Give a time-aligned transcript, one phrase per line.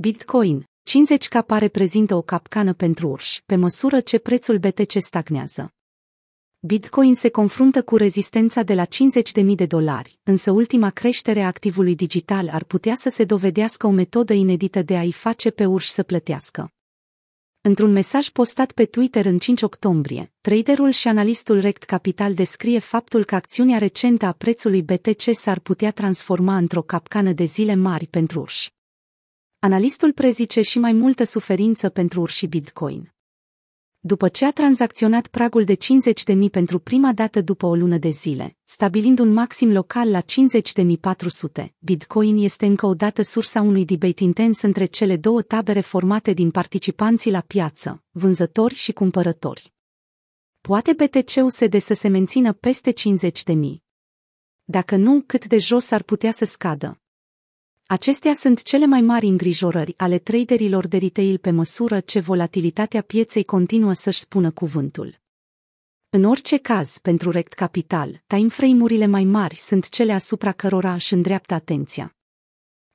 [0.00, 5.72] Bitcoin, 50k reprezintă o capcană pentru urși, pe măsură ce prețul BTC stagnează.
[6.58, 11.94] Bitcoin se confruntă cu rezistența de la 50.000 de dolari, însă ultima creștere a activului
[11.94, 16.02] digital ar putea să se dovedească o metodă inedită de a-i face pe urși să
[16.02, 16.70] plătească.
[17.60, 23.24] Într-un mesaj postat pe Twitter în 5 octombrie, traderul și analistul Rect Capital descrie faptul
[23.24, 28.40] că acțiunea recentă a prețului BTC s-ar putea transforma într-o capcană de zile mari pentru
[28.40, 28.76] urși.
[29.60, 33.12] Analistul prezice și mai multă suferință pentru urși Bitcoin.
[33.98, 38.56] După ce a tranzacționat pragul de 50.000 pentru prima dată după o lună de zile,
[38.64, 44.62] stabilind un maxim local la 50.400, Bitcoin este încă o dată sursa unui debate intens
[44.62, 49.72] între cele două tabere formate din participanții la piață, vânzători și cumpărători.
[50.60, 53.56] Poate BTC-USD să se mențină peste 50.000?
[54.64, 57.00] Dacă nu, cât de jos ar putea să scadă?
[57.90, 63.44] Acestea sunt cele mai mari îngrijorări ale traderilor de retail pe măsură ce volatilitatea pieței
[63.44, 65.20] continuă să-și spună cuvântul.
[66.08, 71.54] În orice caz, pentru rect capital, timeframe-urile mai mari sunt cele asupra cărora își îndreaptă
[71.54, 72.16] atenția.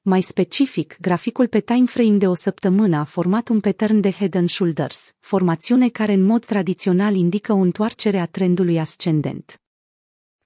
[0.02, 4.50] Mai specific, graficul pe timeframe de o săptămână a format un pattern de head and
[4.50, 9.63] shoulders, formațiune care în mod tradițional indică o întoarcere a trendului ascendent.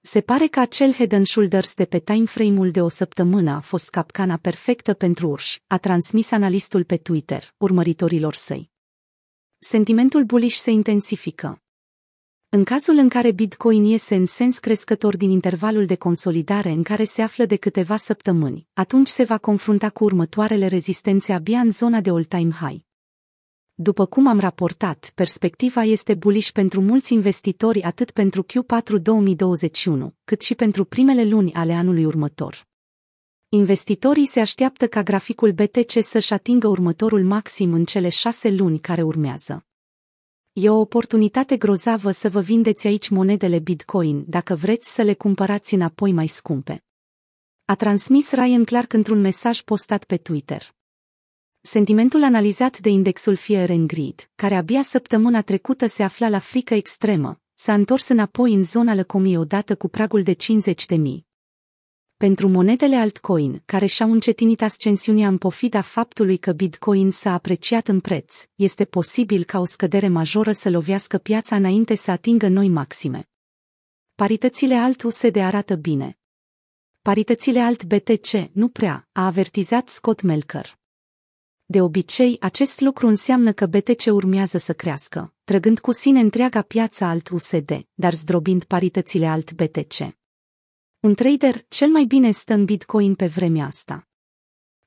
[0.10, 3.90] Se pare că acel Head and Shoulders de pe timeframe-ul de o săptămână a fost
[3.90, 8.72] capcana perfectă pentru urși, a transmis analistul pe Twitter, urmăritorilor săi.
[9.60, 11.62] Sentimentul bullish se intensifică.
[12.50, 17.04] În cazul în care Bitcoin iese în sens crescător din intervalul de consolidare în care
[17.04, 22.02] se află de câteva săptămâni, atunci se va confrunta cu următoarele rezistențe abia în zona
[22.02, 22.87] de all-time high.
[23.80, 30.42] După cum am raportat, perspectiva este bullish pentru mulți investitori atât pentru Q4 2021, cât
[30.42, 32.68] și pentru primele luni ale anului următor.
[33.50, 39.02] Investitorii se așteaptă ca graficul BTC să-și atingă următorul maxim în cele șase luni care
[39.02, 39.66] urmează.
[40.54, 45.74] E o oportunitate grozavă să vă vindeți aici monedele Bitcoin dacă vreți să le cumpărați
[45.74, 46.84] înapoi mai scumpe.
[47.66, 50.77] A transmis Ryan Clark într-un mesaj postat pe Twitter.
[51.70, 56.74] Sentimentul analizat de indexul Fear and Greed, care abia săptămâna trecută se afla la frică
[56.74, 61.26] extremă, s-a întors înapoi în zona lăcomii odată cu pragul de 50 de mii.
[62.18, 68.00] Pentru monedele altcoin, care și-au încetinit ascensiunea în pofida faptului că Bitcoin s-a apreciat în
[68.00, 73.30] preț, este posibil ca o scădere majoră să lovească piața înainte să atingă noi maxime.
[74.16, 76.18] Paritățile alt USD arată bine.
[77.02, 80.77] Paritățile alt BTC nu prea, a avertizat Scott Melker.
[81.70, 87.04] De obicei, acest lucru înseamnă că BTC urmează să crească, trăgând cu sine întreaga piață
[87.04, 90.18] alt USD, dar zdrobind paritățile alt BTC.
[91.00, 94.08] Un trader cel mai bine stă în Bitcoin pe vremea asta.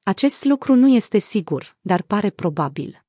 [0.02, 3.04] Acest lucru nu este sigur, dar pare probabil.